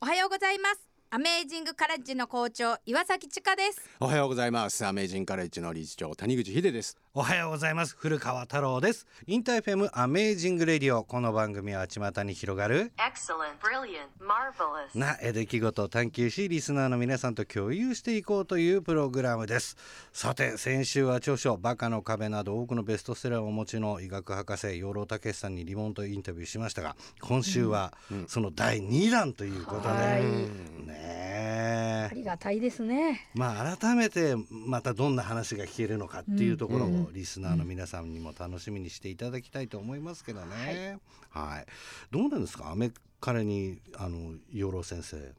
[0.00, 0.88] おはようございます。
[1.10, 3.80] アメージングカレッジの校長岩崎千佳です。
[3.98, 4.86] おはようございます。
[4.86, 6.96] アメージングカレッジの理事長谷口秀です。
[7.20, 7.96] おはようございます。
[7.98, 9.08] 古川太郎です。
[9.26, 11.02] インターフェムアメージングレディオ。
[11.02, 14.96] この番組は巷に広がる Excellent, brilliant, marvelous.
[14.96, 19.76] な出来事を探求しリスナーの皆さんと共有していこうというプログラムです。
[20.12, 27.94] さて先週は著書バカの壁など多くのベストセラーをお持ちの医学博士養老孟司さんにリモートインタビューしましたが今週は
[28.28, 30.22] その第2弾ということで、はい。
[30.22, 30.48] ね
[30.86, 32.08] え。
[32.12, 33.28] ありがたいですね。
[33.34, 40.98] まあ改めてまたどんな話が聞けるのかっていうところをリスナーの皆さんにも楽しみにしていただきたいと思いますけどね。
[41.30, 41.66] はい、
[42.10, 42.70] どうなんですか？
[42.70, 42.90] アメ
[43.20, 45.32] カレにあの養老先生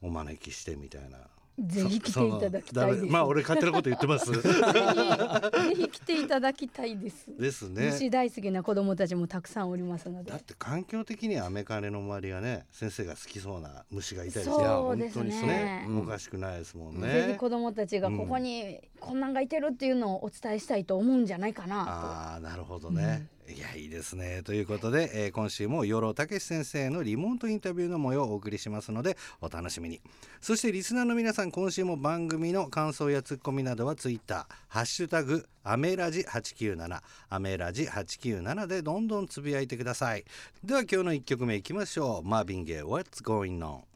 [0.00, 1.18] お招きしてみたいな。
[1.58, 4.30] ぜひ来ていただきたいまあ俺勝手なこと言ってます。
[4.30, 7.26] ぜひぜひ来ていただきたいです。
[7.36, 7.90] ですね。
[7.90, 10.30] 虫大好きな子供たちもたくさんおりますので。
[10.30, 15.98] だって環境的にはアメカレの周りはね先生が好きそうな虫がいたりしてそうですいや本当にねうん。
[16.00, 17.08] おかしくないですもんね。
[17.12, 24.42] ぜひ子供たちがここにこんなんがいてるっていうのをお伝えしたいと思うんじゃないかなああなるほどね、いやいいですね。
[24.44, 30.02] ということで、えー今週も養老孟先生のリモートインタビューの模様をお送りしますのでお楽しみに。
[30.40, 40.24] そしてリスナーの皆さん今週も番組の感想やツッコミなどはツイッターハッシュタグアメラジ897アメラジ897でどんどんつぶやいてください。
[40.62, 42.28] では今日の1曲目いきましょう。
[42.28, 43.87] マービン・ゲイ What's Going On?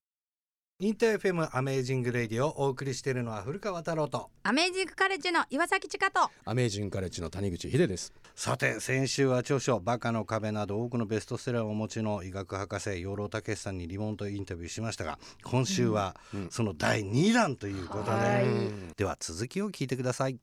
[0.83, 4.19] インター FM アメージングレディオをお送りしているのは古川太郎と。
[4.19, 6.29] とアメージングカレッジの岩崎千佳と。
[6.45, 8.13] アメージングカレッジの谷口秀です。
[8.35, 16.17] さて先週は著書「バカの壁」など多くのベストセラーをお持ちの医学博士養老孟司さんにリモートインタビューしましたが今週は
[16.51, 18.97] その第2弾ということで、はい。
[18.97, 20.41] では続きを聞いてください。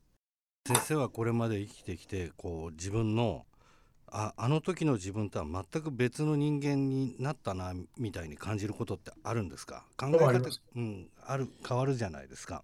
[0.66, 3.46] 先生はこれまで生きてきてこう自分の
[4.12, 9.86] ああの時の自分とは全く別の人間になったなみたいに感じることってあるんですか？
[9.98, 10.40] 考え方
[10.76, 12.64] うん、ある変わるじゃないですか。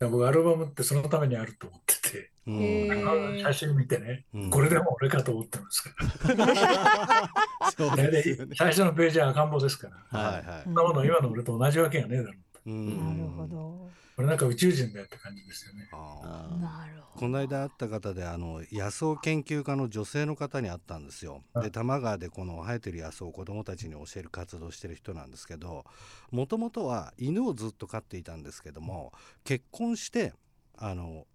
[0.00, 5.90] いや僕アルバムってそのためにあると思ってて、うん写真見てね、うんこれでも俺かと思ってますか
[6.36, 7.30] ら。
[8.56, 10.18] 最初のページは赤ん坊ですから。
[10.20, 12.34] はいはいそんなもの今の俺と同じわけがねえだろう。
[12.66, 12.96] うん。
[12.98, 13.94] なるほど。
[14.18, 15.88] 俺なんか宇宙人だよって感じですよね。
[15.92, 15.98] あー。
[16.22, 17.20] あーなるほど。
[17.20, 21.42] この間会った方であの野草研究家の女性の方に会ったんですよ。
[21.54, 21.70] ではい。
[21.70, 25.84] 多摩川でこの生えてる野草を子どもたちに教える活動をしてる人なんですけど
[26.30, 29.12] もともとは犬をずっと飼っていたんですけども
[29.44, 30.32] 結婚して
[30.76, 31.26] あの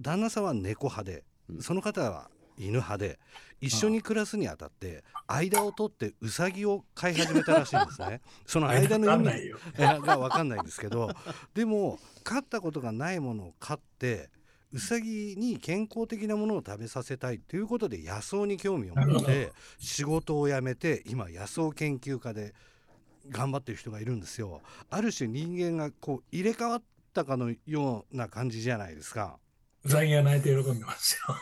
[0.00, 1.62] 旦那さんは猫派でうん。
[1.62, 3.18] その方は犬派で
[3.60, 8.20] 一緒に暮らすにあたって間を取ってウサギを飼い始めたらしいんですね。
[8.46, 11.10] その間の意味が分かんないですけど
[11.54, 14.30] でも飼ったことがないものを飼って
[14.72, 22.54] ウサギに健康的なものを食べさせたいということで野草に興味を持って仕事を辞めて今野草研究家で
[23.30, 24.60] 頑張ってる人がいるんですよ。
[24.90, 29.38] ある種人間がこう入れ替わったかのような感じじゃないですか。
[29.86, 31.36] うさぎが泣いて喜んでますよ。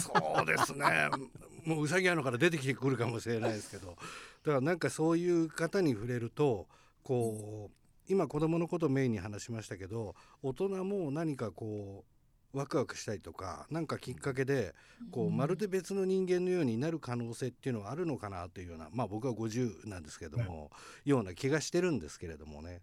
[0.00, 1.08] そうですね。
[1.64, 6.68] もううさぎ屋のから出てきてくるかもしれないですけど、だからなんかそういう方に触れると、
[7.02, 12.04] こう今子供のことをメインに話しましたけど、大人も何かこ
[12.52, 14.74] うワクワクしたりとか、なんかきっかけで
[15.10, 20.70] こうまるで別の人間のようになる可能性っていうのはあるのかなというような、まあ僕は50なんですけども、
[21.06, 22.82] ような気がしてるんですけれどもね。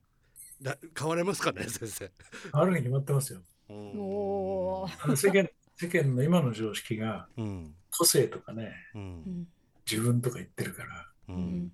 [0.61, 2.11] だ変われますかね先生？
[2.51, 3.41] あるに決まってますよ。
[3.69, 3.99] うん。
[3.99, 9.47] お世間世間の今の常識がうん個性とかね、ううんん
[9.89, 11.71] 自分とか言ってるから、ううんん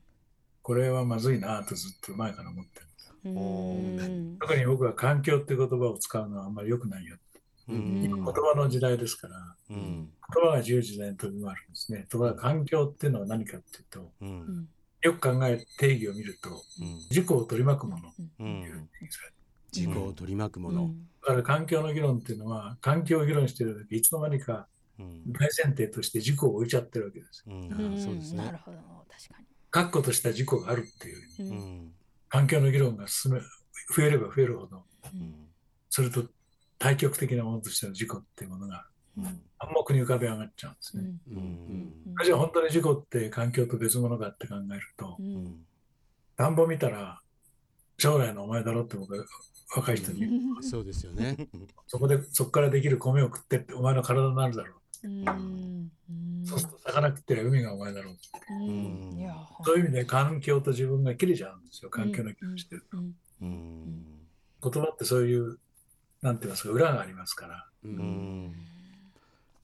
[0.62, 2.86] これはまずいなとずっと前から思ってる。
[2.86, 3.16] んですよ。
[3.24, 3.30] う
[4.10, 4.38] ん。
[4.40, 7.18] 特に僕は環境っていう言葉を使うのはあんまり良くないよ。
[7.70, 8.04] うん。
[8.04, 10.10] 今言葉の時代ですから、うん。
[10.34, 12.06] 言葉が自由自在に飛び回るんですね。
[12.10, 14.12] ところが環境っていうのは何かっていうと、
[15.02, 16.98] よく考え定義を見ると、うん。
[17.10, 18.14] 自己を取り巻くもの。
[18.40, 18.90] うん。
[19.74, 20.92] 自己を取り巻くもの、
[21.28, 25.22] だから環境の議論っていうのは、環境を議論してる時いつの間にかうん。
[25.28, 27.44] 大前提として自己を置いちゃってるわけです。
[27.46, 27.68] うん。
[27.70, 27.98] うん。
[28.00, 28.46] そうですね。
[28.46, 28.78] なるほど。
[28.78, 29.46] 確かに。
[29.70, 31.22] 確固とした自己があるっていう。
[31.36, 31.60] ふうん。
[31.60, 31.92] ん
[32.30, 33.42] 環境の議論が進め
[33.96, 35.48] 増えれば増えるほど、うん。
[35.90, 36.28] それと
[36.80, 38.88] 対極的なものとしての自己っていうものが
[39.18, 39.26] うん。
[39.60, 41.04] 暗黙に浮かび上がっちゃうんですね。
[42.20, 45.18] うじゃあ本当に自己って環境と別物だって考えると
[46.38, 46.56] 田ん。
[46.56, 47.22] ぼ見たら
[47.98, 49.26] 将来のお前だろって僕は
[49.76, 50.20] 若い人に。
[50.20, 50.30] 言
[50.60, 51.50] う、そうですよね。
[51.88, 55.08] そこでそこからできる米を食ってってお前の体になるだろう。
[55.08, 55.92] うん。
[56.46, 58.14] そうすると魚食ってりゃ海がお前だろう。
[58.14, 58.30] って。
[58.52, 59.30] うん。
[59.66, 61.90] そういう意味で環境と自分が切れちゃうんですよ。
[61.90, 62.98] 環境の議論してると。
[62.98, 63.16] うん。
[63.42, 64.06] うん。
[64.64, 65.60] 言葉ってそういう、
[66.22, 67.68] なんて言いますか、裏がありますから。
[67.84, 68.46] ううん。
[68.46, 68.56] ん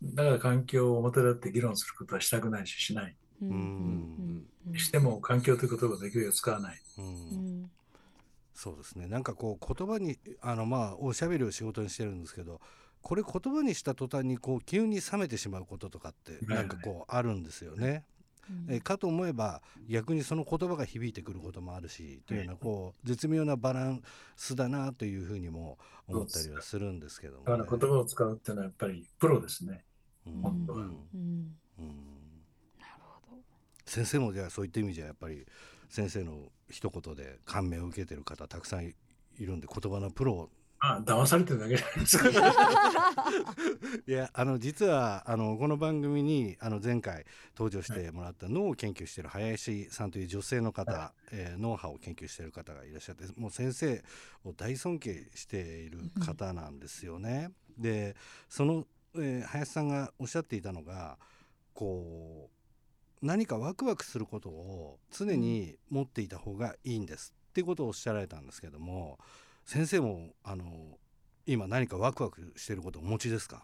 [0.03, 3.15] だから環境を表立って議論することはしたくないし、しない。
[3.41, 4.45] うん。
[4.68, 4.77] うん。
[4.77, 6.81] しても環境という言葉をできるよう使わない。
[6.97, 7.71] ううんん
[8.63, 9.07] そうですね。
[9.07, 12.62] なんかこう言葉にあのまあおしゃべりを仕事にしてるんですけど
[13.01, 18.06] これ言葉にした途端にこう急に冷めてしまうこととかってなんかこうあるんですよね。
[18.69, 24.01] えかと思えば逆にその言葉が響いてくることもあるしというようなこう絶妙なバラン
[24.38, 25.77] スだなというふうにも
[26.07, 29.83] 思ったりはするんですけども、ね、だから言葉を使うっていうのはやっぱりプロですね。
[30.25, 30.42] うん。
[30.42, 30.80] 本当は。
[30.80, 30.83] うん。
[30.86, 30.98] うん。
[31.80, 31.88] うん。
[32.80, 33.42] なるほど。
[33.86, 35.45] 先生もじゃあそういった意味じゃやっぱり
[35.89, 38.94] 先生の一言で感銘を受けてる方たくさんい
[39.39, 40.50] いるんで言葉のプロ
[40.83, 42.27] まあ、騙されてるだけじゃないですか。
[44.06, 47.25] いやあの実はあのこの番組にあの前回
[47.56, 54.03] 登場してもらった脳を研究している林さんという女性の方、えー脳波を研究している方がいらっしゃってもう先生
[54.44, 57.51] を大尊敬している方なんですよね。
[57.77, 58.18] で
[58.50, 58.85] その、
[59.15, 61.18] えー林さんがおっしゃっていたのが
[61.74, 62.62] こう
[63.24, 69.18] 何かワクワクすることを常に持っていた方がいいんですっていうことをおっしゃられたんですけども
[69.66, 70.66] 先生もあの
[71.46, 73.64] 今何かワクワクしていることをお持ちですか、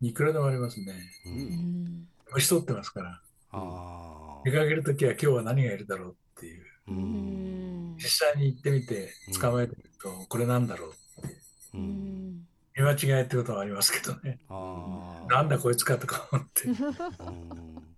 [0.00, 0.92] いくらでもありますね。
[1.26, 3.20] ううんん年取ってますから。
[3.50, 6.64] あ出かけるときは今日は何がいるだろうっていう。
[6.88, 9.10] ーううんん実際に行ってみて
[9.40, 11.38] 捕まえてみると、これなんだろうっていう。
[11.74, 11.84] ううん
[12.32, 14.38] ん見間違いってことはありますけどね。
[14.48, 16.64] あーなんだこいつかとか思って。
[16.68, 17.93] うん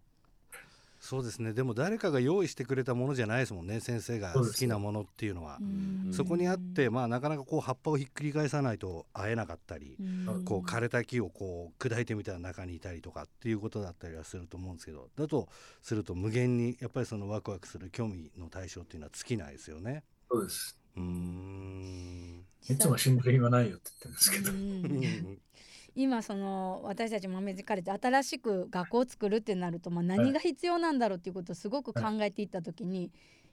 [1.06, 1.52] そうですね。
[1.52, 3.78] でも誰かが用意してくれたものじゃないですもんね。
[3.78, 5.58] 先生が好きなものっていうのは。
[5.60, 6.12] うん。
[6.12, 10.44] そこにあってまあなかなかこう葉っぱをひっくり返さないと会えなかったりうん。
[10.44, 15.48] こう枯れた木をこう砕いてみたら中にいたりとかっていうことだったりはすると思うんですけどだと
[15.80, 20.02] すると無限にやっぱりそのワクワクする興味の対象っていうのは尽きないですよね。
[20.28, 20.76] そうです。
[20.96, 22.44] うーん。
[22.68, 25.46] いつも死んでる暇ないよって言ってるんですけど。
[25.96, 33.10] うん今その私たち豆カレッジ新しく学校を作るってなると、まあ、何が必要なんだろうっていうことをすごく考えていった時に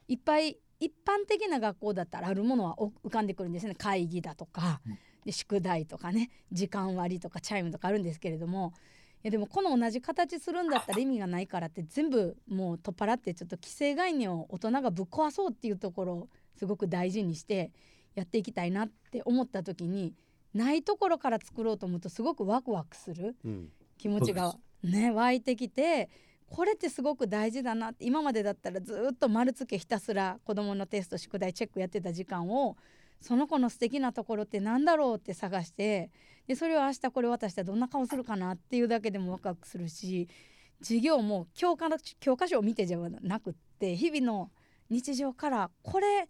[0.10, 4.82] いっぱい一般的な学校だったらあるものはお浮かんでくるんですね会議だとか。
[4.86, 5.00] うん。
[5.24, 8.74] で宿題とかね時間割とかチャイムとかあるんですけれども。
[9.24, 17.72] いやでもこの同じ形するんだったら 意味がないからって全部もう取っ払ってちょっと既成概念を大人がぶっ壊そうっていうところをすごく大事にして
[18.16, 20.14] やっていきたいなって思った時に
[20.54, 23.36] ないところから作ろうと思うとすごくワクワクする。
[23.44, 23.70] うん。
[23.98, 24.56] 気持ちが。
[24.84, 26.10] ね湧いてきて
[26.48, 32.78] これってすごく大事だなって今までだったらずっと丸つけひたすら子どものテスト宿題チェックやってた時間を
[33.22, 36.12] その子の素敵なところってなんだろうって探して
[36.48, 40.28] でそれを明日これ渡したらどんな顔するかなっていうだけでもワクワクするし
[40.82, 44.52] 授業も教科の教科書を見てじゃなくって日々の
[44.90, 46.28] 日常からこれ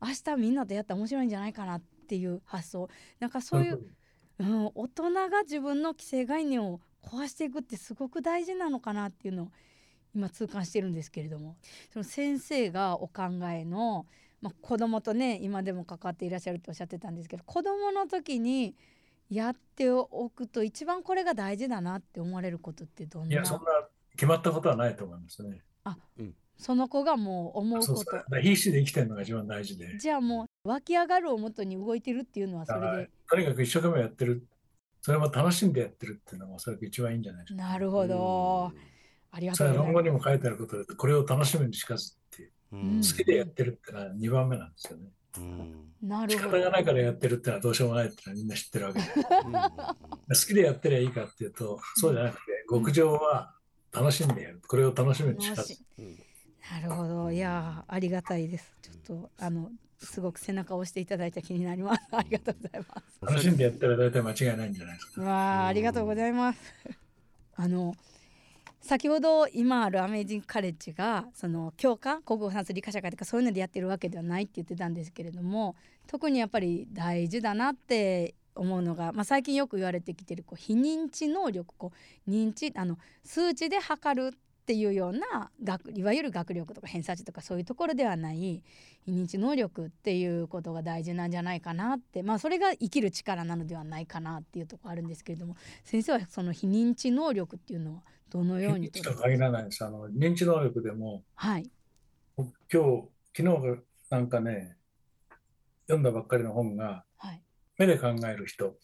[0.00, 2.88] 明日みんなとやったら面白いんじゃないかなっていう発想。
[3.20, 3.80] なんかそういう
[4.40, 9.48] うん、大人が自分の既成概念を壊していくってすごく大事なのかなっていうのを
[10.14, 11.56] 今痛感してるんですけれども。
[11.92, 13.22] その先生がお考
[13.52, 14.06] えの、
[14.40, 18.76] まあ、子供とね今でも関わっていらっしゃるっておっしゃってたんですけど子供の時に
[19.28, 23.34] やっておくと一番これが大事だなって思われることってどんな？
[23.34, 23.64] いや、そんな
[24.12, 25.62] 決まったことはないと思いますね。
[26.58, 28.04] その子がもう思うこそうそう。
[28.04, 29.96] だと必死で生きてるのが一番大事で。
[29.98, 34.46] じゃあもう湧き上がるをもとに動いてるっていうのはそれでとにかく一生懸命やってる。
[35.00, 37.62] それも楽しんでやってるっていうのがおそらく一番いいんじゃないですか。
[37.62, 38.72] なるほど
[39.30, 42.52] ありがとうございます論語にも書いてあることで、これを楽しむにしかずっていう。
[42.72, 45.08] うん好きでやってるってのは2番目なんですよね。
[45.38, 49.06] うんなるほど仕方がないからやってるってのはどうしようもないってのはみんな知ってるわけで。
[49.06, 53.54] 好きでやってりゃいいかっていうと、そうじゃなくて、極上は
[53.92, 54.60] 楽しんでやる。
[54.66, 55.76] これを楽しむにしかず。
[56.72, 57.32] なるほど。
[57.32, 58.72] いやーありがたいです。
[58.82, 62.02] ちょっとあのすごく背中を押していただいた気になります。
[62.12, 63.18] ありがとうございます。
[63.20, 65.22] 楽しんでやったら大体間違いないんじゃないですか。
[65.22, 66.58] わあありがとうございます。
[67.56, 67.94] あの
[68.80, 75.74] 先ほど今あるアメージングカレッジがその教科国語算数理科社会とかそういうのでやってるわけではないって言ってたんですけれども
[76.06, 81.92] 特にやっぱり大事だなって思うのが、まあ、最近よく言われてきてるこう非認知能力こ
[82.26, 88.62] う認知あの数値で測るっていうような学いわゆる学力とか偏差値とかそういうところではない
[89.06, 99.82] 非認知能力っていうことが大事なんじゃないかなってまあそれが生きる力なのではないかなっていうところあるんですけれども先生はその非認知能力っていうのはどのように認知とは限らないです。
[99.82, 101.70] あの認知能力でも、はい。
[102.36, 104.76] 今日、昨日なんかね、
[105.86, 107.42] 読んだばっかりの本が、はい。
[107.78, 108.76] 目で考える人、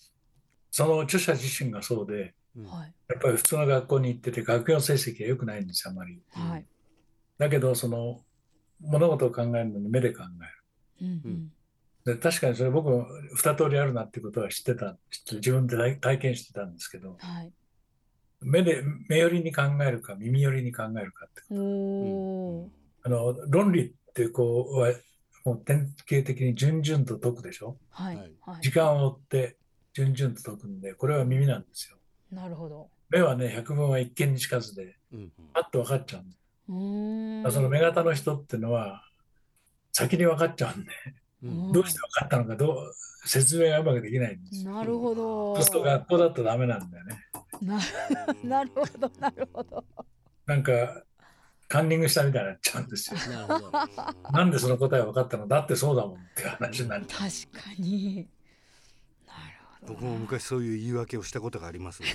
[0.71, 2.95] その著者自身がそうで、はい。
[3.09, 6.23] やっぱり普通の学校に行ってて、学業成績が良くないんですよ、あまり。
[6.31, 6.67] はい。
[7.39, 8.25] だけど、その
[8.81, 10.23] 物事を考えるのに目で考
[11.01, 11.09] える。
[11.09, 11.53] うんうん。
[12.05, 17.53] で確かにそれ僕も二通りあるなってことは知ってた、知って自分で体体験してたんですけど、はい。
[18.43, 21.43] 目で、目寄りに考えるか耳寄りに考えるかって。
[21.51, 22.69] おー
[23.05, 24.93] あの、論理ってこうは
[25.45, 27.79] もう典型的に順々と解くでしょ？
[27.91, 28.17] はい。
[28.17, 28.33] はい。
[28.41, 28.63] はい。
[28.63, 29.57] 時間を追って
[29.93, 31.97] 順々と解くんでこれは耳なんですよ
[32.35, 32.89] なるほど。
[33.11, 36.21] 目はね百聞は一見にしかずでうんパッと分かっちゃ
[36.69, 39.05] うんだその目型の人っていうのは
[39.93, 40.91] 先に分かっちゃうんで
[41.45, 41.73] うん。
[41.73, 42.93] どうして分かったのかどう
[43.27, 44.73] 説明がうまくできないんですよ。
[44.73, 45.55] なるほど。
[45.57, 47.19] そうすると学校だとダメなんだよね。
[47.63, 47.79] な
[48.43, 49.85] なるほどなるほど。
[50.47, 51.05] なんか
[51.69, 53.21] カンニングしたみたいになっちゃうんですよ。
[53.31, 54.33] なるほど。
[54.33, 57.07] なんでその答え分かったのだってそうだもんっていう話になる。
[57.07, 57.29] 確か
[57.79, 58.15] に。
[58.17, 58.44] なるほど
[59.87, 62.09] 僕も昔そういう言い訳をしたことがあります、ね、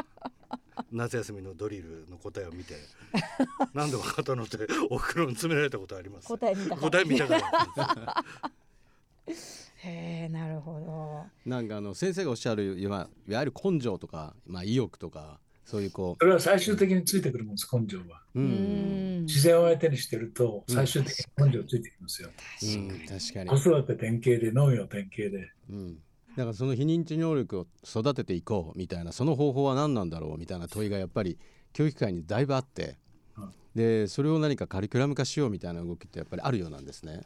[0.92, 2.74] 夏休みのドリルの答えを見て
[3.74, 4.58] 何で分かったのって
[4.90, 6.28] お袋に詰められたことあります。
[6.28, 6.90] 答え見たから。
[6.90, 8.24] 答え見たから。
[9.78, 11.48] へえなるほど。
[11.48, 18.22] なんかあの先生がおっしゃるいわいわゆる根性とか、まあ、意欲とかそういうこそれは最終的についてくるもんです根性は。
[18.34, 19.22] う、ううん。
[19.22, 20.74] ん自然を相手にしてるとうん。
[20.74, 22.30] 最終的に根性ついてきますよ、
[22.62, 23.50] うん、確かに。
[23.50, 25.52] 子、育て典型で農業典型で。
[25.70, 25.98] うん、
[26.36, 31.38] だからその非認知能力を育てていこうみたいなその方法は何なんだろうみたいな問いがやっぱり
[31.72, 32.98] 教育界にだいぶあって
[33.38, 37.22] うんでそれを何かカリキュラム化しようみたいな動きってやっぱりあるようなんですね。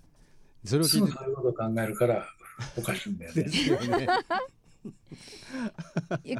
[0.64, 2.26] それをす聞いてぐそういうことを考えるから
[2.76, 4.07] おかしいんだよねですよね。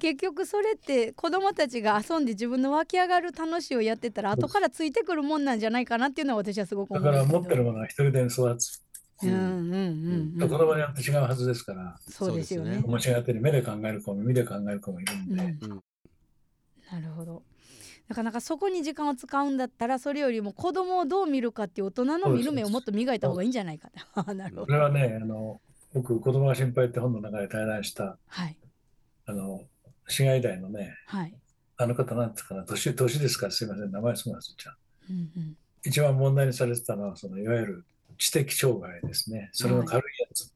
[0.01, 8.83] 結局それって子供たちが遊んで自分の湧き上がる楽しいをやってたら後からついてくるもんなんじゃないかなっていうのは私はすごくだ思うんですけどから持ってるものは一人でに育つ
[9.23, 9.77] うんうんう
[10.39, 10.49] んうん。
[10.49, 11.99] 子供によって違うはずですから。
[12.09, 12.83] そうですよね。
[12.85, 15.73] 面白がってに目で考える子も耳で考える子もいるんで、うん。
[15.73, 15.83] うん。
[16.93, 17.43] なるほど。
[18.09, 23.89] なかなかそこに時間を使うんだったらそれよりも子供をどう見るかっていう大人の見る目をもっと磨いた方がいいんじゃないか
[24.27, 24.67] な なるほど。
[24.67, 25.61] それはねあの
[25.95, 28.57] 僕子供が心配って本の中で対談したはい。
[29.27, 29.63] あの
[30.09, 31.35] 市街大のねはい。
[31.77, 34.77] あの方なんていうかな年年ですからすいません名前すぐ忘れちゃう。
[35.11, 35.57] うんうん。
[35.85, 37.85] 一番問題にされてたのはそのいわゆる
[38.21, 39.49] 知的障害ですね。
[39.53, 40.53] それの軽いやつ、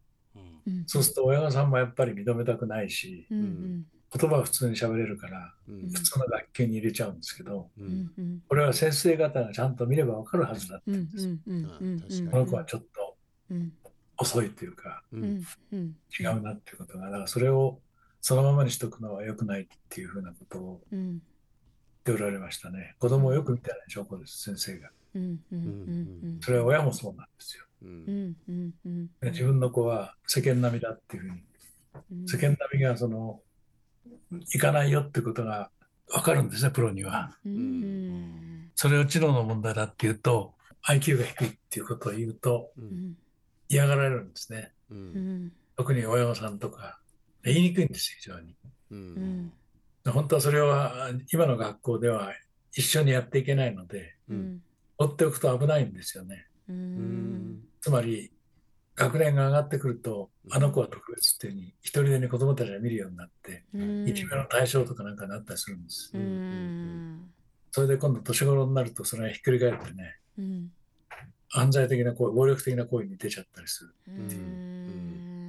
[0.66, 0.84] うん。
[0.86, 3.86] そうすると親御さんもやっぱり認めたくないしうんうん。
[4.16, 5.90] 言葉は普通に喋れるからうん。
[5.90, 7.70] 普通の学級に入れちゃうんですけど
[8.48, 13.16] これは先生方がちゃんと見ればわかるはずだったうんんです、うこの子はちょっと
[13.50, 13.72] うん
[14.16, 17.80] 遅いというか違うなっていうことがだからそれを
[18.20, 21.20] そのままにしとくのは良くないっていうふうなことをうん
[22.06, 22.96] 言っておられましたね。
[22.98, 24.90] 子供をよく見てない証拠です先生が
[26.40, 27.64] それは親もそうなんですよ。
[27.82, 29.06] うんうんうんうん。
[29.20, 31.42] で自分の子は世間並みだっていうふうに。
[32.12, 32.28] うん。
[32.28, 33.40] 世間並みがその
[34.54, 35.70] いかないよってことが
[36.08, 37.36] 分かるんですねプロには。
[37.44, 37.52] うん。
[37.52, 40.54] うんそれを知能の問題だっていうと
[40.88, 42.72] IQ が低いっていうことを言うと
[43.68, 44.72] 嫌がられるんですね。
[45.76, 46.98] 特に親御さんとか。
[47.44, 48.56] 言いにくいんですよ非常に。
[50.10, 52.32] 本当はそれは今の学校では
[52.72, 54.62] 一緒にやっていけないのでうん
[54.96, 56.46] 放っておくと危ないんですよね。
[57.80, 58.30] つまり
[58.96, 64.08] 学年が上がってくるとあの子は特別っていうふうに一人でに子供たちが見るようになってうん。
[64.08, 66.10] いじめの対象とかなんかになったりするんです。
[66.14, 67.30] うん。
[67.72, 70.70] それで今度年頃になるとそれがひっくり返ってねうん。
[71.48, 75.44] 犯罪的な行為暴力的な行為に出ちゃったりするうん。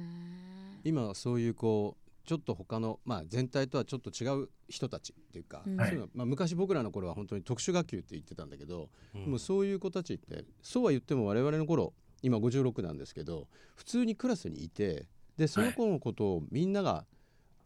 [0.84, 5.76] 今はそういうこうちょっと他の、まあ、全体とはちょっと違う人たちっていうか、うん。
[5.76, 9.30] そういうのまあ、昔僕らの頃は本当に特殊学級って言ってたんだけど、うん。
[9.30, 15.06] もうそういう子たちってそうは言っても我々の頃今56なんですけど普通にクラスにいて
[15.36, 17.04] でその子のことをみんなが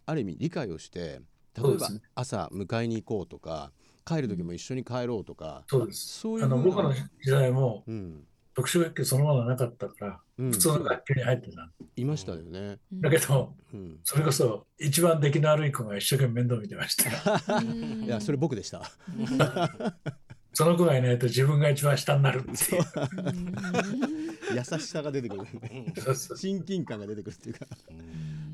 [0.05, 1.21] ある意味理解をして
[1.57, 3.73] 例えば朝迎えに行こうとか
[4.05, 6.21] 帰る時も一緒に帰ろうとか、そうです。
[6.21, 8.27] そういうあの僕の時代もうん。
[8.55, 11.71] 特殊学級そのものはなかったからうん普通の学級に入ってた。
[11.97, 12.79] いましたよね。
[12.93, 13.01] うん。
[13.01, 13.99] だけどうん。
[14.05, 17.63] それこそ一番出来の悪い子が一生懸命面倒見てました。
[18.05, 18.91] いやそれ僕でした。
[20.53, 22.83] その子がいないと自分が一番下になるっていう。
[24.53, 25.43] 優しさが出てくる、
[25.97, 27.67] そうそう親近感が出てくるっていうか。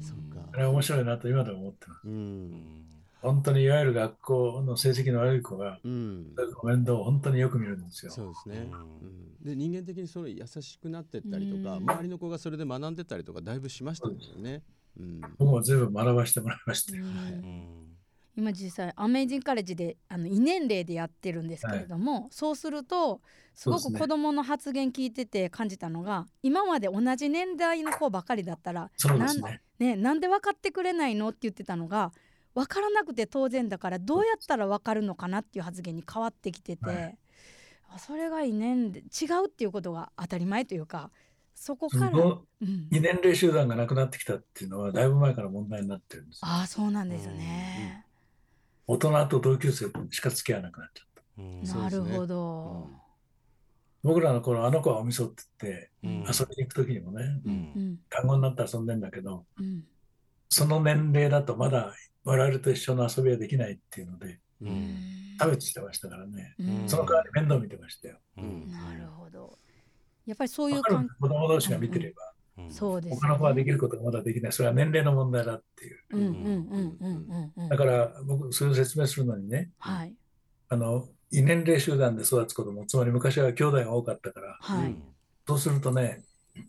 [0.03, 0.49] そっか。
[0.53, 0.57] あ。
[0.59, 2.07] れは面白いなと今でも思ってます。
[2.07, 2.87] うん。
[3.23, 6.35] 本当にいわゆる学校の成績の悪い子がうん。
[6.63, 8.13] 面倒を本当によく見るんですよ。
[8.13, 8.69] そうですね。
[8.71, 8.81] うん。
[8.81, 9.45] うん。
[9.45, 11.91] で人間的にそれ優しくなってったりとか、うん。
[11.91, 14.63] 周りの子がそれで学んでったりとかだいぶしましたよね。
[14.99, 15.21] うん。
[15.39, 17.05] 僕も全部学ばせてもらいましたよ。
[18.39, 23.23] 今実際アメージングカレッジであの異年齢でやってるんですけれども、そうすると
[23.55, 29.63] すごく子どもの発言聞いてて感じたのが、今まで同じ年代の子ばかりだったらなんそうですね。
[29.79, 31.31] ね、なんで分かってくれないの？
[31.31, 32.13] って言ってたのが
[32.57, 37.19] 分からなくて当然だからどうやったら分かるのかなっていう発言に変わってきてて、はい。
[37.95, 41.11] あそれが異年で違うっていうことが当たり前というか
[41.55, 42.47] そこから、う
[42.91, 48.07] 年齢集団がなくなってきたっていうのはだいぶ前から問題になってるんですああそうなんですよね。
[48.89, 51.43] 大人と同級生しか付き合わなくなっちゃった。
[51.43, 51.63] うん。
[51.63, 52.89] なるほど。
[54.03, 57.55] 僕らの頃あの子はおみそって言ってうん遊びに行く時にもねううん
[57.93, 59.85] ん単語になって遊んでんだけどうん
[60.49, 61.93] その年齢だとまだ
[62.27, 64.71] 我々と一緒の遊びはできないっていうのでううん。
[64.73, 64.97] ん
[65.39, 66.55] 差別してましたからね。
[66.59, 66.89] うん。
[66.89, 68.19] その代わり面倒見てましたよ。
[68.39, 68.71] うん。
[68.71, 69.59] なるほど。
[70.27, 72.73] やっぱりそういう子供同士が見てればうん。
[72.73, 74.53] そうです他の子はできることがまだできない。
[74.53, 76.01] それは年齢の問題だっていう。
[76.11, 77.69] うんうんうんうんうんうん。
[77.69, 80.15] だから僕それを説明するのにねはい。
[80.69, 84.97] あの異年齢集団で育つ子供つまり昔は兄弟が多かったからはい。
[85.47, 86.23] そうするとね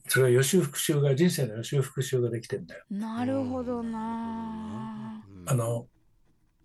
[0.07, 2.83] それは予習復習が人生の予習復習ができてんだよ。
[2.89, 5.23] なるほどな。
[5.45, 5.87] あの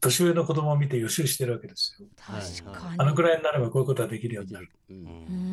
[0.01, 2.09] 年上の子供を見て予習してるわけですよ。
[2.17, 2.97] 確かに。
[2.99, 4.69] あのくらいになればこういうことはできるようになる。
[4.91, 4.97] うん。
[4.97, 5.01] う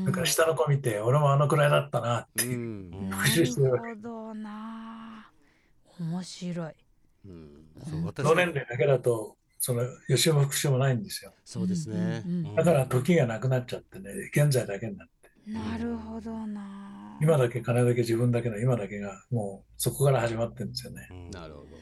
[0.02, 5.30] んだから下の子見て俺もあのくらいだったなって復習してるわけるほどな。
[6.00, 6.74] 面白い。
[7.26, 7.50] うん。
[7.90, 11.32] そう私同年齢だけだとその予習も復習もないんですよ。
[11.46, 12.24] そうですね。
[12.56, 15.14] だから時がなくなっちゃってね現在だけになって。
[15.48, 21.08] うんなるほどな今だけ金だけ自分だけの今だけがもうそこから始まってるんですよね。
[21.12, 21.32] うん。
[21.32, 21.66] なるほど。
[21.68, 21.80] なる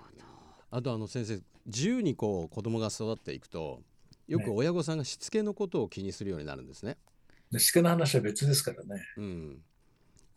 [0.00, 0.24] ほど。
[0.70, 3.80] あとあの先生自由にこう子供が育っていくと
[4.28, 6.98] よく親御さんがしつけのことを気にするようになるんですね。
[7.50, 9.02] でしつけの話は別ですからね。
[9.16, 9.58] うん、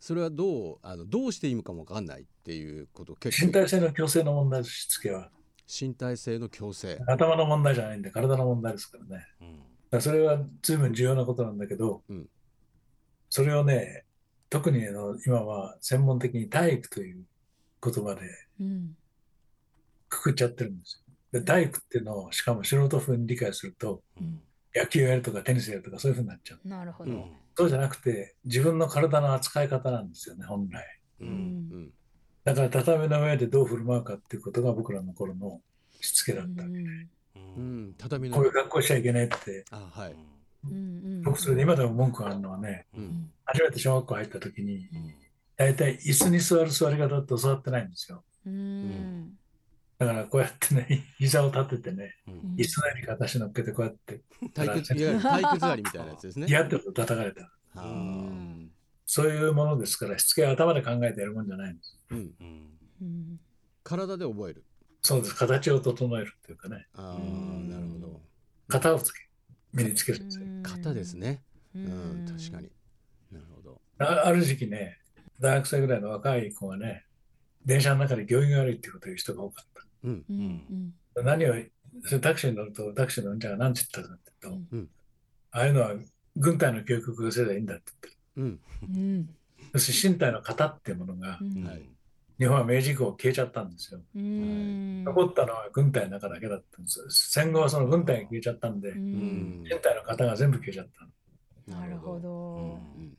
[0.00, 3.46] それはどうあのどうしていいのかもわかんないっていうこと結構。
[3.46, 5.30] 身体性の強制の問題ですしつけは。
[5.68, 6.98] 身体性の強制。
[7.06, 9.10] 頭の問題じゃないんで体の問題ですからね。
[9.10, 12.28] だかうんらそれは随分重要なことなんだけど、うん。
[13.30, 14.04] それをね
[14.50, 17.24] 特にあの今は専門的に体育という
[17.82, 18.22] 言葉で
[18.60, 18.96] うん
[20.08, 21.14] くくっちゃってるんですよ。
[21.40, 24.40] で体育っていうのをしかも素人風に理解するとうん。
[24.74, 26.68] 野球やるとかテニスやるとかそういうふうになっちゃう。
[26.68, 27.10] なるほど。
[27.10, 27.32] うん。
[27.56, 31.00] そうじゃなくて自分の体の扱い方なんですよね本来。
[31.20, 31.28] うん。
[31.28, 31.90] うん。
[32.44, 35.60] だから畳の上でどう振る舞うかっていうことが僕らの頃の
[36.00, 37.08] しつけだった、うんう
[37.56, 37.88] うん。
[37.88, 39.64] ん、畳のこういう格好しちゃいけないって。
[39.70, 40.16] あはい。
[41.24, 42.86] 僕それで今でも文句があるのはね
[43.44, 45.14] 初めて小学校入った時にうん。
[45.58, 48.22] 大体椅子に座る座り方って教わってないんですよ。
[48.46, 49.32] うん。
[49.98, 52.34] だからこうやってね 膝を立ててねうん。
[52.56, 54.22] 椅子の上に片乗っけてこうやって。
[54.54, 54.94] 体育座
[55.74, 56.46] りみたいなやつですね。
[56.48, 57.50] 嫌ってこと叩かれた。
[59.04, 61.98] そういうものですからしつけは頭で考えてやるもんじゃないんです。
[62.10, 62.78] うん、うん。
[63.02, 63.40] うん
[63.82, 64.64] 体で覚える。
[65.02, 65.34] そうです。
[65.34, 66.86] 形を整えるっていうかね。
[66.92, 68.20] ああうんなるほど。
[68.68, 69.27] 型をつけ
[69.78, 70.20] 身につける。
[70.20, 70.24] ん。
[70.24, 71.42] ですよ型ですね。
[71.74, 72.70] ううんん、確かに。
[73.32, 73.80] なるほど。
[73.98, 74.98] あある時期ね
[75.40, 77.04] 大学生ぐらいの若い子がね
[77.64, 79.82] 電車の中で行儀が悪いっていうことを言う人が多かった。
[80.04, 80.24] うん。
[80.28, 80.42] うんう
[80.74, 81.54] ん何を
[82.04, 84.88] それタクシーに乗るとタクシーの運転が何て言ったかっていうと、うん。
[85.50, 85.94] ああいうのは
[86.36, 88.60] 軍隊の教育をすればいいんだって言ってうん。
[88.82, 89.28] うん。
[89.74, 91.64] 要するに身体の型っていうものがうん。
[91.64, 91.82] はい
[92.38, 94.00] 日本は明治以降消えちゃったんですよ。
[94.14, 95.04] うん。
[95.04, 97.06] 残ったのは軍隊の中だけだったんですよ。
[97.08, 99.00] 戦後はその軍隊が消えちゃったんで、ううん。
[99.00, 100.86] ん身体の型が全部消えちゃっ
[101.66, 101.72] た。
[101.72, 101.80] の。
[101.80, 102.78] なるほど。
[102.96, 103.18] うん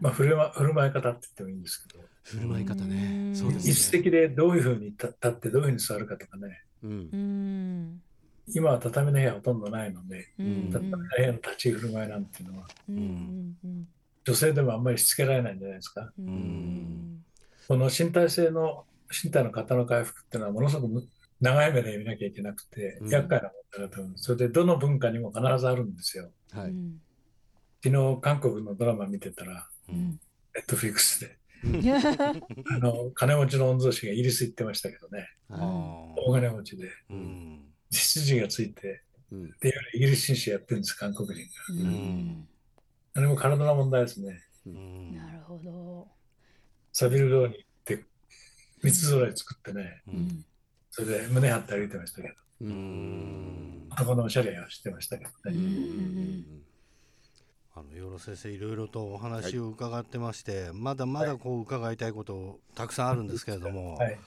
[0.00, 3.34] まあ振る舞振る舞い方って言ってもいいんですけど、振る舞い方うね。
[3.34, 3.74] そうですね。
[3.74, 6.90] 席でどういうふうに立立ってどういうふうに座るかとかね、うん。
[6.90, 8.02] うん。
[8.48, 10.70] 今は畳の部屋ほとんどないので、うん。
[10.72, 13.56] 畳の部屋の立ち居振る舞いなんていうのは、うん。
[14.24, 16.12] 女性でもあんまりしつけられないんじゃないですか。
[16.18, 17.24] うん
[17.68, 21.08] この身体性の身体の型の回復っていうのはものすごく
[21.40, 23.08] 長い目で見なきゃいけなくて、うん。
[23.08, 24.12] 厄介な問題だと思う。
[24.16, 26.30] それでどの文化にも必ずあるんですよ。
[26.52, 26.70] はい。
[26.70, 27.00] うん。
[27.84, 30.18] 昨日韓国のドラマ見てたら、うん。
[30.54, 31.90] ネットフリックスで、うん。
[32.74, 37.60] あの金持ちの御曹司がイギリス行ってましたけどね、大金持ちで、ーうん。
[37.90, 39.02] 執事がついて、
[39.32, 41.90] いうんでイギリス紳士やってるんです、韓国人が。
[41.90, 42.48] うん。
[43.14, 44.42] あれも体の問題ですね。
[44.66, 45.15] うん
[46.98, 48.04] サビルローに行って、
[48.82, 50.16] 三つ揃い作ってね、ううん。
[50.28, 50.44] ん
[50.90, 52.34] それで胸張って歩いてましたけど、
[53.90, 55.58] 男のおしゃれはしてましたけどうね。
[55.58, 56.44] ん。
[57.74, 64.18] あの養老先生いろいろとお話を伺ってまして、まだまだこう伺いたいことたくさんあるんですけれども、はい、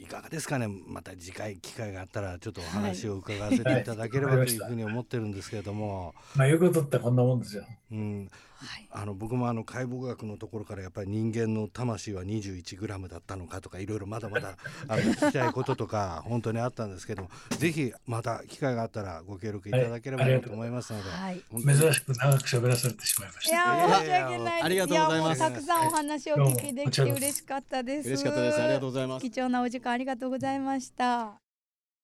[0.00, 0.66] いかがですかね？
[0.66, 3.84] また次回機会があったらちょっとお話を伺わせてい。
[3.84, 7.64] ただければというふうに思ってるんですけれども、まあ、言うことってこんなもんですよ。
[7.92, 14.56] うん、はいあの僕もあの解剖学のところからやっぱり人間の魂は 21g だったのかとかいろいろまだまだ
[14.88, 23.56] あの聞きたいこととか本当にあったんですけどもぜひまた機会があったらご協力いただければと思いますので、はい珍しく長く喋らされてしまいましいた。
[23.56, 28.60] やー申し訳ないありがとうございますたくさんお話をお聞きできて嬉しかったです嬉しかったです。
[28.60, 29.22] ありがとうございます。
[29.22, 31.34] 貴重なお時間ありがとうございました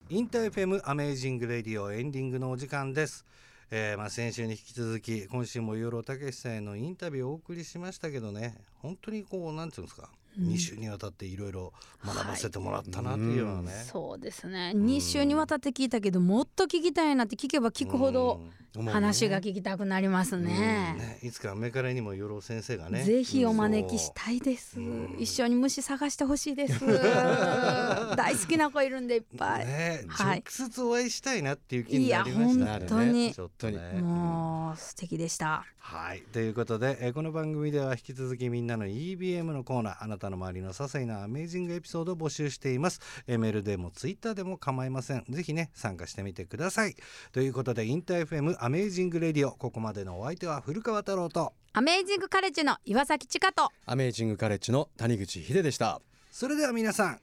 [0.09, 3.25] インター FM アメージングレディオエンディングのお時間です。
[3.73, 11.73] えーまあ先週に引き続き今週も養老孟司さんへのインタビューをお送りしましたけどね本当にこうなんていうんですか2週にわたっていろいろ
[12.05, 14.73] 学ばせてもらったなっていうようなね、そうですね。
[14.75, 18.61] 2週にわたって聞いたけどもっと聞きたいなって聞けば聞くほどうん。
[18.85, 20.95] 話が聞きたくなりますね。
[20.97, 24.79] ねいつかメカレにも養老先生がねぜひお招きしたいです。
[24.79, 25.17] うん。
[25.19, 26.87] 一緒に虫探してほしいです。
[28.17, 29.67] 大好きな子いるんでいっぱい。
[29.67, 30.45] ね、はい。
[30.47, 33.35] 直接お会いしたいなっていう気にいやなりました本当に。
[33.35, 34.01] ちょっとね。
[34.01, 35.65] もう素敵でした。
[35.79, 36.23] はい。
[36.33, 45.25] ということで、えーこの番組では引き続きみんなの EBM のコーナーあなたの周りの些細なアメージングエピソードを募集しています、えーメールでもツイッターでも構いません。
[45.29, 46.95] ぜひね参加してみてください。
[47.33, 49.53] ということでインター FM アメージングレディオ。
[49.53, 56.01] ここまでのお相手は古川太郎とアメージングカレッジの岩崎千佳とアメージングカレッジの谷口秀でした。
[56.31, 57.21] それでは皆さん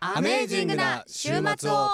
[0.00, 1.88] アメージングな週末を